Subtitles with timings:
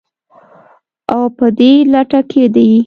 [1.13, 2.71] او په دې لټه کې دي